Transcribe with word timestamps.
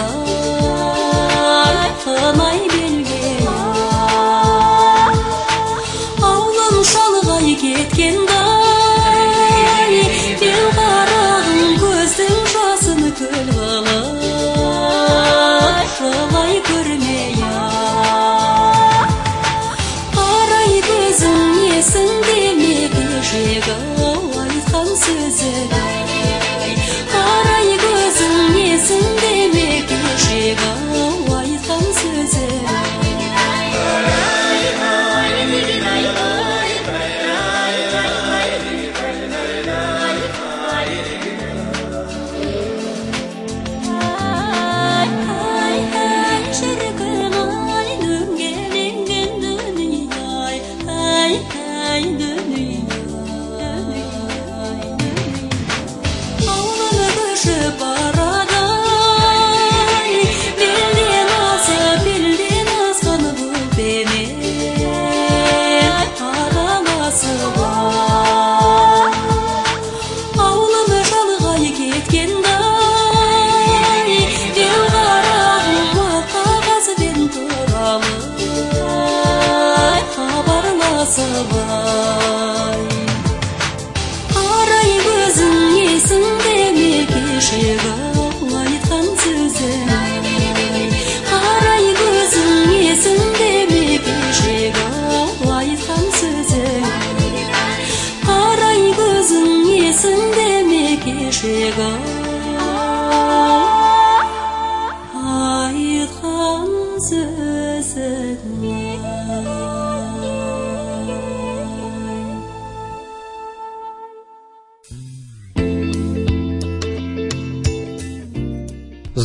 Oh. 0.00 0.27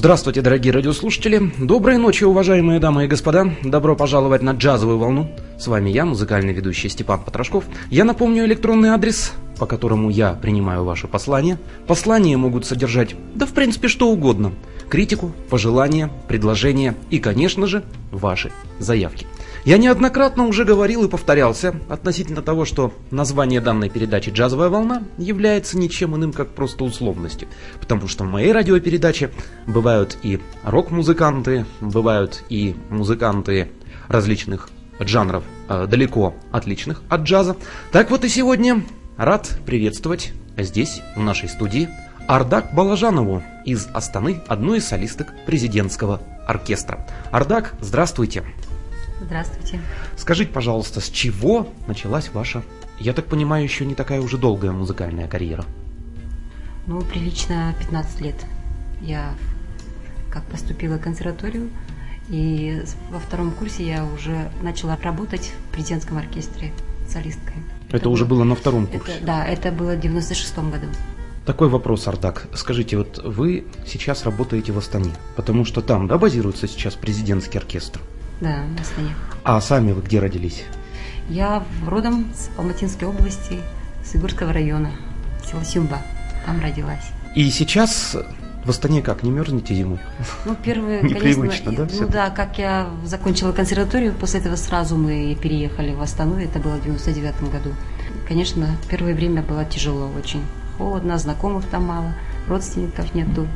Здравствуйте, 0.04 0.42
дорогие 0.42 0.74
радиослушатели. 0.74 1.54
Доброй 1.58 1.98
ночи, 1.98 2.26
уважаемые 2.26 2.82
дамы 2.82 3.06
и 3.06 3.08
господа. 3.08 3.56
Добро 3.64 3.96
пожаловать 3.96 4.42
на 4.42 4.52
джазовую 4.52 4.98
волну. 4.98 5.32
С 5.58 5.68
вами 5.68 5.92
я, 5.92 6.04
музыкальный 6.04 6.52
ведущий 6.52 6.90
Степан 6.90 7.22
Потрошков. 7.22 7.64
Я 7.90 8.04
напомню 8.04 8.44
электронный 8.44 8.90
адрес, 8.90 9.32
по 9.58 9.66
которому 9.66 10.10
я 10.10 10.34
принимаю 10.34 10.84
ваши 10.84 11.08
послания. 11.08 11.58
Послания 11.88 12.36
могут 12.36 12.66
содержать, 12.66 13.16
да 13.34 13.46
в 13.46 13.54
принципе, 13.54 13.88
что 13.88 14.10
угодно. 14.10 14.52
Критику, 14.90 15.32
пожелания, 15.50 16.12
предложения 16.28 16.96
и, 17.10 17.20
конечно 17.20 17.66
же, 17.66 17.82
ваши 18.12 18.52
заявки. 18.80 19.26
Я 19.66 19.78
неоднократно 19.78 20.46
уже 20.46 20.66
говорил 20.66 21.06
и 21.06 21.10
повторялся 21.10 21.74
относительно 21.88 22.42
того, 22.42 22.66
что 22.66 22.94
название 23.12 23.62
данной 23.62 23.90
передачи 23.90 24.30
«Джазовая 24.30 24.68
волна» 24.68 25.04
является 25.18 25.78
ничем 25.78 26.18
иным, 26.18 26.34
как 26.34 26.50
просто 26.50 26.84
условностью. 26.84 27.48
Потому 27.80 28.10
что 28.10 28.26
в 28.26 28.28
моей 28.28 28.52
радиопередаче 28.52 29.32
бывают 29.66 30.18
и 30.22 30.42
рок-музыканты, 30.64 31.66
бывают 31.80 32.44
и 32.50 32.76
музыканты 32.90 33.72
различных 34.10 34.68
жанров, 35.00 35.46
э, 35.70 35.88
далеко 35.88 36.36
отличных 36.52 37.02
от 37.08 37.22
джаза. 37.22 37.56
Так 37.94 38.12
вот 38.12 38.26
и 38.26 38.30
сегодня 38.30 38.84
рад 39.16 39.60
приветствовать 39.66 40.34
здесь, 40.58 41.02
в 41.16 41.22
нашей 41.22 41.48
студии, 41.48 41.88
Ардак 42.28 42.74
Балажанову 42.74 43.42
из 43.64 43.88
Астаны, 43.94 44.42
одну 44.48 44.76
из 44.76 44.86
солисток 44.86 45.28
президентского 45.46 46.22
оркестра. 46.48 47.08
Ардак, 47.32 47.76
здравствуйте. 47.80 48.44
Здравствуйте. 49.22 49.80
Скажите, 50.18 50.52
пожалуйста, 50.52 51.00
с 51.02 51.10
чего 51.10 51.68
началась 51.88 52.30
ваша, 52.34 52.64
я 53.00 53.14
так 53.14 53.26
понимаю, 53.26 53.64
еще 53.64 53.86
не 53.86 53.96
такая 53.96 54.22
уже 54.22 54.38
долгая 54.38 54.72
музыкальная 54.72 55.28
карьера? 55.28 55.66
Ну, 56.88 57.02
прилично 57.02 57.74
15 57.80 58.22
лет. 58.22 58.36
Я 59.02 59.34
как 60.30 60.44
поступила 60.46 60.98
в 60.98 61.02
консерваторию, 61.02 61.70
и 62.30 62.84
во 63.12 63.20
втором 63.20 63.52
курсе 63.52 63.86
я 63.86 64.06
уже 64.06 64.52
начала 64.62 64.98
работать 65.02 65.54
в 65.70 65.74
президентском 65.74 66.18
оркестре 66.18 66.72
солисткой. 67.08 67.56
Это, 67.92 68.10
уже 68.10 68.26
было 68.26 68.44
на 68.44 68.56
втором 68.56 68.88
курсе. 68.88 69.14
Это, 69.14 69.26
да, 69.26 69.46
это 69.46 69.72
было 69.72 69.96
в 69.96 70.00
96 70.00 70.58
году. 70.58 70.88
Такой 71.46 71.68
вопрос, 71.68 72.08
Ардак. 72.08 72.48
Скажите, 72.54 72.98
вот 72.98 73.22
вы 73.24 73.66
сейчас 73.86 74.24
работаете 74.24 74.72
в 74.72 74.78
Астане, 74.78 75.12
потому 75.36 75.66
что 75.66 75.82
там, 75.82 76.08
да, 76.08 76.18
базируется 76.18 76.68
сейчас 76.68 76.96
президентский 76.96 77.58
оркестр? 77.58 78.00
Да, 78.44 78.66
в 78.78 78.82
Астане. 78.82 79.16
А 79.46 79.62
сами 79.62 79.94
вы 79.94 80.02
где 80.02 80.20
родились? 80.20 80.66
Я 81.30 81.64
родом 81.88 82.30
с 82.36 82.50
Алматинской 82.58 83.08
области, 83.08 83.60
с 84.04 84.18
Игорского 84.18 84.52
района, 84.52 84.92
село 85.50 85.64
Сюмба. 85.64 86.00
Там 86.46 86.60
родилась. 86.62 87.06
И 87.36 87.50
сейчас 87.50 88.18
в 88.66 88.70
Астане 88.70 89.02
как, 89.02 89.24
не 89.24 89.32
мерзнете 89.32 89.74
зимой? 89.74 90.00
Ну, 90.44 90.58
первые, 90.62 91.00
конечно, 91.20 91.72
да? 91.72 91.88
Ну 91.98 92.08
да, 92.10 92.30
как 92.32 92.58
я 92.58 92.90
закончила 93.06 93.54
консерваторию, 93.54 94.14
после 94.14 94.42
этого 94.42 94.58
сразу 94.58 94.98
мы 94.98 95.38
переехали 95.42 95.94
в 95.94 96.02
Астану, 96.02 96.36
это 96.36 96.60
было 96.60 96.76
в 96.76 96.84
99 96.84 97.50
году. 97.50 97.74
Конечно, 98.28 98.68
первое 98.90 99.16
время 99.16 99.42
было 99.42 99.64
тяжело 99.64 100.10
очень. 100.18 100.44
Холодно, 100.78 101.18
знакомых 101.18 101.66
там 101.68 101.86
мало, 101.86 102.14
родственников 102.50 103.16
нету. 103.16 103.48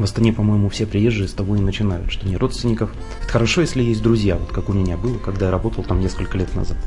В 0.00 0.04
Астане, 0.04 0.32
по-моему, 0.32 0.70
все 0.70 0.86
приезжие 0.86 1.28
с 1.28 1.34
того 1.34 1.56
и 1.56 1.60
начинают, 1.60 2.10
что 2.10 2.26
не 2.26 2.38
родственников. 2.38 2.90
Это 3.22 3.32
хорошо, 3.32 3.60
если 3.60 3.82
есть 3.82 4.02
друзья, 4.02 4.36
вот 4.36 4.50
как 4.50 4.70
у 4.70 4.72
меня 4.72 4.96
было, 4.96 5.18
когда 5.18 5.44
я 5.44 5.50
работал 5.50 5.84
там 5.84 6.00
несколько 6.00 6.38
лет 6.38 6.54
назад. 6.54 6.78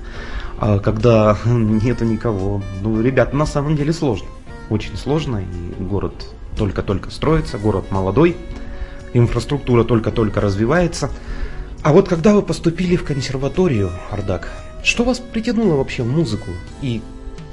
А 0.57 0.79
когда 0.79 1.37
нету 1.45 2.05
никого, 2.05 2.63
ну, 2.81 2.99
ребята, 3.03 3.35
на 3.35 3.45
самом 3.45 3.75
деле 3.75 3.93
сложно. 3.93 4.27
Очень 4.71 4.97
сложно, 4.97 5.43
и 5.43 5.83
город 5.83 6.25
только-только 6.57 7.11
строится, 7.11 7.59
город 7.59 7.91
молодой, 7.91 8.35
инфраструктура 9.13 9.83
только-только 9.83 10.41
развивается. 10.41 11.11
А 11.83 11.93
вот 11.93 12.09
когда 12.09 12.33
вы 12.33 12.41
поступили 12.41 12.95
в 12.95 13.03
консерваторию, 13.03 13.91
Ардак, 14.09 14.49
что 14.83 15.03
вас 15.03 15.19
притянуло 15.19 15.75
вообще 15.75 16.01
в 16.01 16.07
музыку? 16.07 16.49
И 16.81 16.99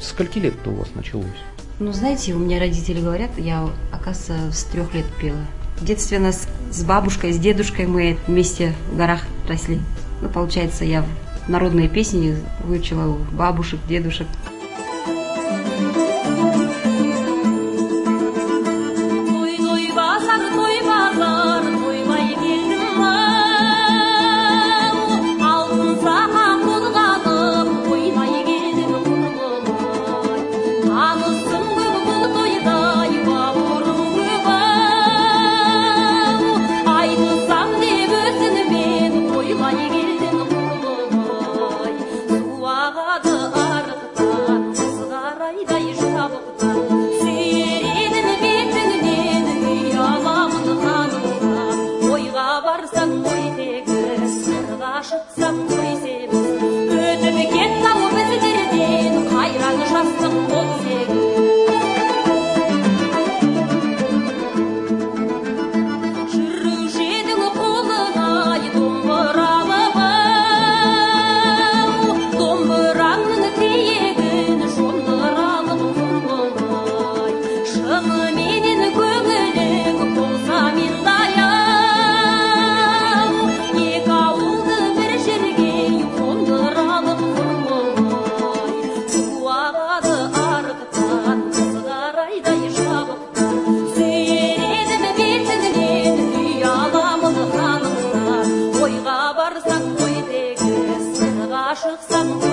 скольки 0.01 0.39
лет 0.39 0.55
это 0.59 0.71
у 0.71 0.77
вас 0.77 0.89
началось? 0.95 1.27
Ну, 1.81 1.95
знаете, 1.95 2.35
у 2.35 2.39
меня 2.39 2.61
родители 2.61 3.01
говорят, 3.01 3.31
я, 3.39 3.67
оказывается, 3.91 4.53
с 4.53 4.65
трех 4.65 4.93
лет 4.93 5.07
пела. 5.19 5.39
В 5.79 5.85
детстве 5.87 6.19
нас 6.19 6.47
с 6.71 6.85
бабушкой, 6.85 7.33
с 7.33 7.39
дедушкой 7.39 7.87
мы 7.87 8.19
вместе 8.27 8.75
в 8.93 8.99
горах 8.99 9.23
росли. 9.49 9.81
Ну, 10.21 10.29
получается, 10.29 10.85
я 10.85 11.07
народные 11.49 11.89
песни 11.89 12.37
выучила 12.63 13.07
у 13.07 13.17
бабушек, 13.35 13.81
дедушек. 13.89 14.27
Chaque 101.83 102.03
samedi. 102.11 102.50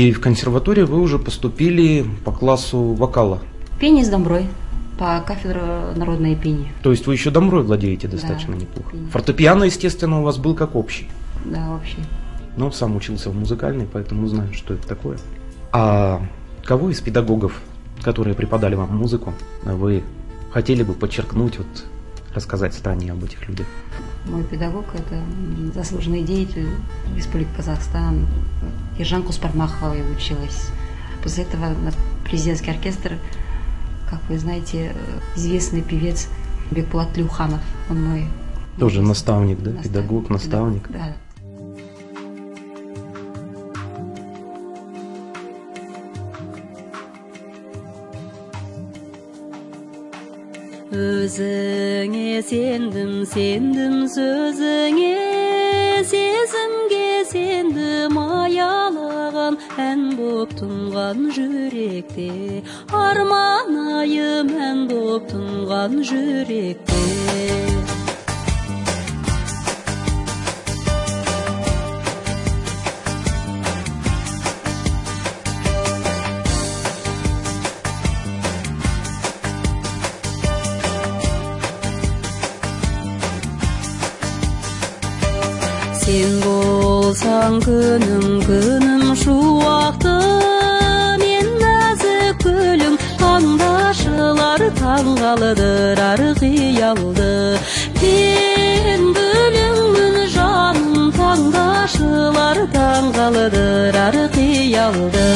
И 0.00 0.12
в 0.12 0.20
консерваторию 0.20 0.86
вы 0.86 0.98
уже 0.98 1.18
поступили 1.18 2.06
по 2.24 2.32
классу 2.32 2.78
вокала. 2.94 3.40
Пение 3.78 4.02
с 4.02 4.08
домброй 4.08 4.46
по 4.98 5.20
кафедре 5.20 5.60
народное 5.94 6.34
пение. 6.34 6.72
То 6.82 6.90
есть 6.90 7.06
вы 7.06 7.12
еще 7.12 7.30
домрой 7.30 7.64
владеете 7.64 8.08
достаточно 8.08 8.54
Да, 8.54 8.60
неплохо. 8.62 8.90
конечно. 8.92 9.10
Фортепиано, 9.10 9.64
естественно, 9.64 10.20
у 10.20 10.22
вас 10.22 10.38
был 10.38 10.54
как 10.54 10.74
общий. 10.74 11.06
Да, 11.44 11.68
вообще. 11.68 11.98
Но 12.56 12.70
сам 12.70 12.96
учился 12.96 13.28
в 13.28 13.34
музыкальной, 13.36 13.86
поэтому 13.92 14.26
знаю, 14.26 14.54
что 14.54 14.72
это 14.72 14.88
такое. 14.88 15.18
А 15.70 16.22
кого 16.64 16.88
из 16.88 17.00
педагогов, 17.02 17.60
которые 18.00 18.34
преподали 18.34 18.76
вам 18.76 18.96
музыку, 18.96 19.34
вы 19.64 20.02
хотели 20.50 20.82
бы 20.82 20.94
подчеркнуть, 20.94 21.58
вот, 21.58 21.66
рассказать 22.34 22.74
Стане 22.74 23.12
об 23.12 23.24
этих 23.24 23.48
людях? 23.48 23.66
Мой 24.26 24.44
педагог– 24.44 24.86
это 24.94 25.22
заслуженный 25.74 26.22
деятель 26.22 26.68
Республики 27.16 27.48
Казахстан. 27.56 28.26
Ержан 28.98 29.22
Куспармахова 29.22 29.94
я 29.94 30.04
училась. 30.04 30.68
После 31.22 31.44
этого 31.44 31.66
на 31.68 31.92
президентский 32.24 32.70
оркестр, 32.70 33.18
как 34.08 34.20
вы 34.28 34.38
знаете, 34.38 34.94
известный 35.36 35.82
певец 35.82 36.28
Бекбулат 36.70 37.16
Люханов. 37.16 37.60
Он 37.88 38.04
мой 38.04 38.26
Тоже 38.78 39.02
наставник, 39.02 39.58
да? 39.58 39.72
наставник, 39.72 39.82
Педагог, 39.82 40.28
да, 40.28 40.32
наставник. 40.34 40.88
Да. 40.90 41.16
Өзіңе 50.90 52.42
сендім 52.42 53.10
сендім 53.30 53.92
сөзіңе 54.10 55.12
сезімге 56.10 57.10
сендім 57.30 58.18
аялаған 58.18 59.58
ән 59.86 60.02
боп 60.18 60.56
тұнған 60.58 61.30
жүректе 61.36 62.30
арманайым 62.90 64.50
ән 64.70 64.86
боп 64.90 65.30
тұнған 65.30 66.00
жүректе 66.10 66.89
сен 86.10 86.32
болсаң 86.42 87.56
күнім 87.62 88.24
күнім 88.46 89.02
шуақты 89.20 90.14
мен 91.22 91.50
нәзік 91.60 92.42
гүлің 92.46 92.96
таңдашылар 93.20 94.64
таңғалдырар 94.80 96.22
қиялды 96.40 97.30
мен 98.02 99.04
гүліңмін 99.20 100.18
жаным 100.34 101.12
таңдашылар 101.20 102.64
таңғалдырар 102.78 104.18
қиялды 104.38 105.28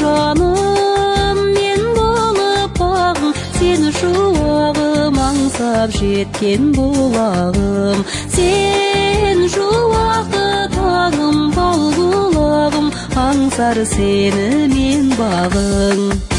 жаным 0.00 1.42
мен 1.56 1.84
болып 1.98 2.80
бағым 2.80 3.34
сен 3.58 3.86
шуағым 3.98 5.20
аңсап 5.26 5.94
жеткен 5.98 6.70
бұлағым 6.78 8.06
сен 8.36 9.44
шуақты 9.56 10.46
таңым 10.78 11.44
бал 11.58 11.86
бұлағым 11.98 12.90
аңсар 13.28 13.84
сені 13.94 14.50
мен 14.74 15.14
бағың. 15.20 16.37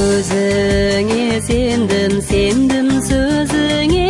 Өзіңе 0.00 1.40
сендім 1.46 2.14
сендім 2.28 2.88
сөзіңе 3.08 4.06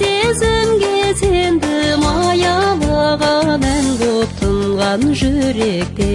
сезімге 0.00 1.00
сендім 1.20 2.04
аялыға 2.10 3.58
мән 3.64 3.90
боп 4.00 4.34
тұнған 4.42 5.06
жүректе 5.20 6.10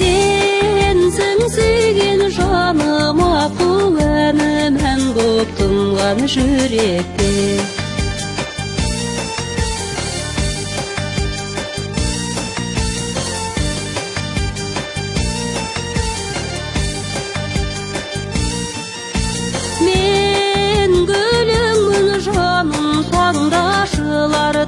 сенсің 0.00 1.46
сүйген 1.58 2.26
жаным 2.38 3.24
аққу 3.28 3.70
әні 4.08 4.52
мән 4.78 5.08
боп 5.18 5.56
тұнған 5.60 6.26
жүректе 6.36 7.32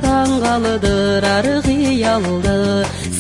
таңғалдырар 0.04 1.48
қиялды. 1.66 2.56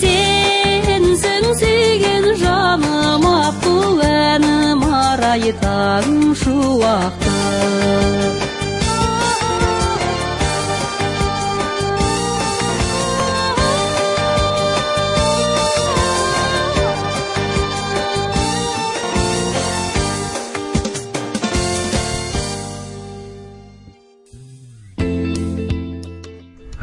Сенсің 0.00 1.48
сүйген 1.60 2.30
жаным 2.42 3.26
аққу 3.32 3.76
әнім 4.10 4.84
арайтаң 5.02 6.34
шуақты 6.42 7.36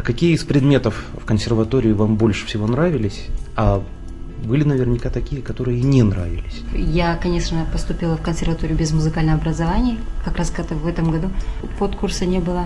какие 0.01 0.33
из 0.33 0.43
предметов 0.43 1.05
в 1.13 1.25
консерватории 1.25 1.91
вам 1.91 2.15
больше 2.15 2.45
всего 2.47 2.67
нравились? 2.67 3.27
А 3.55 3.83
были 4.43 4.63
наверняка 4.63 5.09
такие, 5.09 5.41
которые 5.41 5.81
не 5.81 6.03
нравились. 6.03 6.63
Я, 6.73 7.15
конечно, 7.15 7.65
поступила 7.71 8.17
в 8.17 8.21
консерваторию 8.21 8.77
без 8.77 8.91
музыкального 8.91 9.37
образования. 9.37 9.97
Как 10.25 10.37
раз 10.37 10.51
в 10.51 10.87
этом 10.87 11.11
году 11.11 11.29
подкурса 11.79 12.25
не 12.25 12.39
было. 12.39 12.65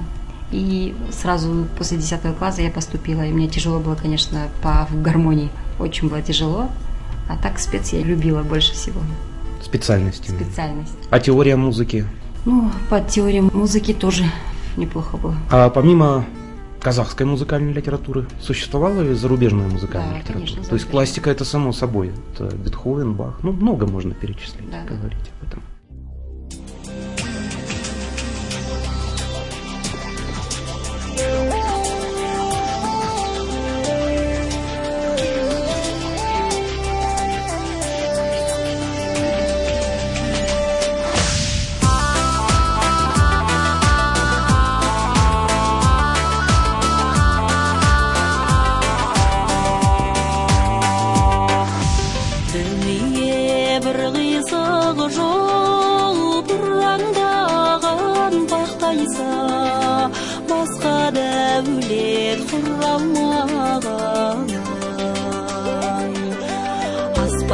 И 0.52 0.96
сразу 1.12 1.68
после 1.78 1.98
10 1.98 2.38
класса 2.38 2.62
я 2.62 2.72
поступила. 2.72 3.22
И 3.26 3.32
мне 3.32 3.48
тяжело 3.48 3.80
было, 3.80 3.96
конечно, 3.96 4.48
по 4.64 4.88
гармонии. 4.92 5.50
Очень 5.80 6.10
было 6.10 6.22
тяжело. 6.22 6.70
А 7.30 7.38
так 7.38 7.60
спец 7.60 7.92
я 7.92 8.02
любила 8.02 8.42
больше 8.44 8.74
всего. 8.74 9.02
Специальности. 9.62 10.32
Специальность. 10.32 10.94
А 11.10 11.20
теория 11.20 11.58
музыки? 11.58 12.06
Ну, 12.46 12.72
по 12.90 13.02
теории 13.02 13.42
музыки 13.42 13.94
тоже 13.94 14.24
неплохо 14.78 15.18
было. 15.18 15.36
А 15.52 15.70
помимо 15.70 16.26
казахской 16.82 17.26
музыкальной 17.26 17.74
литературы. 17.74 18.26
Существовала 18.42 19.02
и 19.02 19.14
зарубежная 19.14 19.68
музыкальная 19.68 20.14
да, 20.14 20.20
литература? 20.20 20.48
Конечно, 20.48 20.64
То 20.64 20.76
есть 20.76 20.90
классика 20.90 21.30
это 21.30 21.46
само 21.46 21.72
собой. 21.72 22.12
Это 22.34 22.56
Бетховен, 22.56 23.14
Бах. 23.14 23.40
Ну, 23.44 23.52
много 23.52 23.86
можно 23.88 24.14
перечислить, 24.14 24.70
да, 24.70 24.84
говорить 24.84 25.32
об 25.42 25.48
этом. 25.48 25.64
الخير 62.34 62.48
في 62.48 62.58
الرمضان 62.58 64.48
حسب 67.18 67.52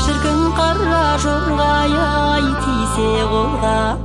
шіркін 0.00 0.40
қара 0.56 1.18
жорғай 1.20 1.92
ай 1.98 2.46
тисе 2.64 3.10
қолға 3.32 3.98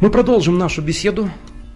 Мы 0.00 0.08
продолжим 0.08 0.56
нашу 0.56 0.80
беседу 0.80 1.28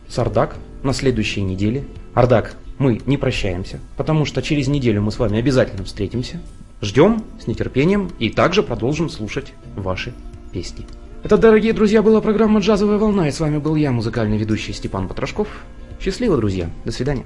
с 0.09 0.19
Ардак 0.19 0.57
на 0.83 0.95
следующей 0.95 1.43
неделе. 1.43 1.85
Ардак, 2.15 2.57
мы 2.79 3.03
не 3.05 3.19
прощаемся, 3.19 3.81
потому 3.99 4.25
что 4.25 4.41
через 4.41 4.67
неделю 4.67 5.03
мы 5.03 5.13
с 5.13 5.19
вами 5.19 5.39
обязательно 5.39 5.85
встретимся. 5.85 6.41
Ждем 6.81 7.23
с 7.39 7.47
нетерпением 7.47 8.11
и 8.19 8.31
также 8.31 8.63
продолжим 8.63 9.11
слушать 9.11 9.53
ваши 9.77 10.15
песни. 10.53 10.87
Это, 11.23 11.37
дорогие 11.37 11.75
друзья, 11.75 12.03
была 12.03 12.21
программа 12.21 12.61
«Джазовая 12.61 12.99
волна», 12.99 13.29
и 13.29 13.31
с 13.31 13.41
вами 13.41 13.59
был 13.59 13.77
я, 13.77 13.93
музыкальный 13.93 14.39
ведущий 14.39 14.73
Степан 14.73 15.07
Потрошков. 15.07 15.49
Счастливо, 16.01 16.37
друзья. 16.37 16.71
До 16.85 16.93
свидания. 16.93 17.25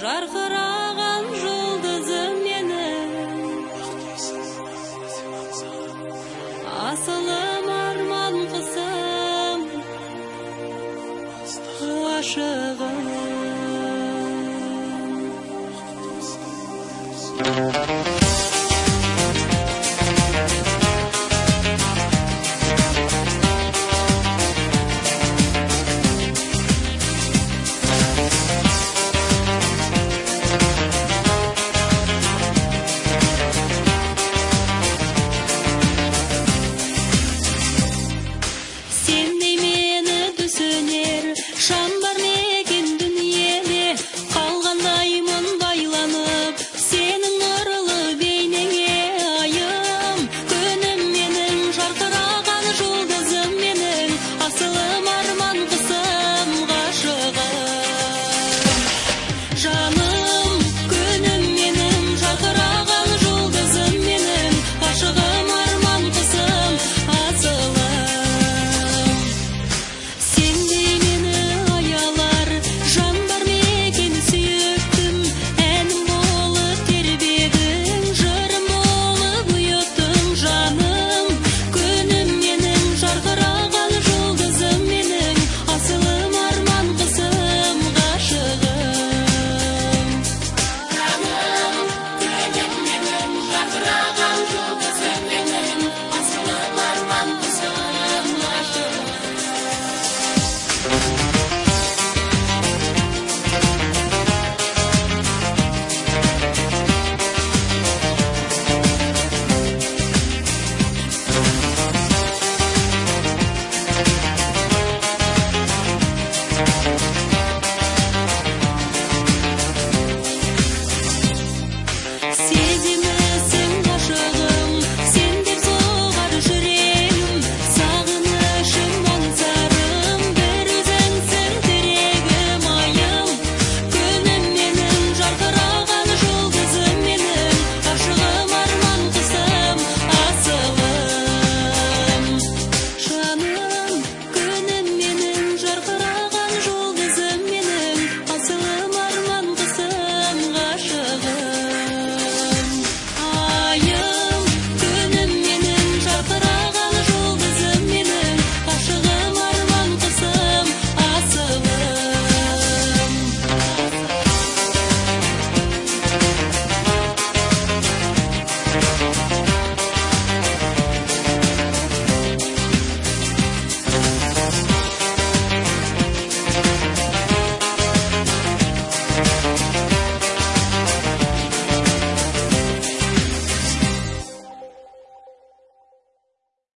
жарқыраған 0.00 0.75